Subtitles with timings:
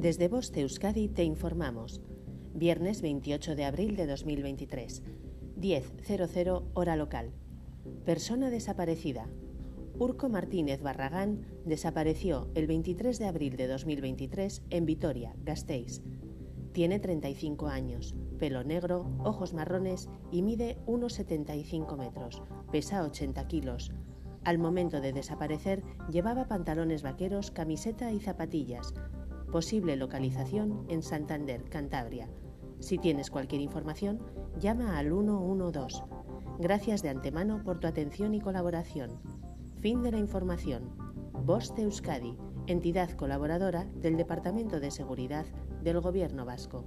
[0.00, 2.00] Desde Voz de Euskadi te informamos.
[2.54, 5.02] Viernes 28 de abril de 2023.
[5.60, 7.32] 10.00 hora local.
[8.04, 9.28] Persona desaparecida.
[9.98, 16.00] Urco Martínez Barragán desapareció el 23 de abril de 2023 en Vitoria, Gasteiz.
[16.70, 22.40] Tiene 35 años, pelo negro, ojos marrones y mide 1,75 metros.
[22.70, 23.90] Pesa 80 kilos.
[24.44, 28.94] Al momento de desaparecer llevaba pantalones vaqueros, camiseta y zapatillas.
[29.50, 32.28] Posible localización en Santander, Cantabria.
[32.80, 34.20] Si tienes cualquier información,
[34.58, 36.02] llama al 112.
[36.58, 39.18] Gracias de antemano por tu atención y colaboración.
[39.80, 40.90] Fin de la información.
[41.32, 45.46] Voz de Euskadi, entidad colaboradora del Departamento de Seguridad
[45.82, 46.84] del Gobierno Vasco.